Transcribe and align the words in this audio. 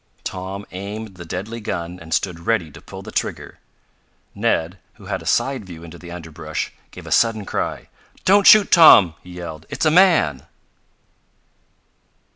Tom 0.23 0.65
aimed 0.71 1.13
the 1.13 1.25
deadly 1.25 1.59
gun 1.61 1.99
and 1.99 2.11
stood 2.11 2.39
ready 2.47 2.71
to 2.71 2.81
pull 2.81 3.03
the 3.03 3.11
trigger. 3.11 3.59
Ned, 4.33 4.79
who 4.95 5.05
had 5.05 5.21
a 5.21 5.27
side 5.27 5.63
view 5.65 5.83
into 5.83 5.99
the 5.99 6.09
underbrush, 6.09 6.73
gave 6.89 7.05
a 7.05 7.11
sudden 7.11 7.45
cry. 7.45 7.87
"Don't 8.25 8.47
shoot, 8.47 8.71
Tom!" 8.71 9.13
he 9.21 9.33
yelled. 9.33 9.67
"It's 9.69 9.85
a 9.85 9.91
man!" 9.91 10.41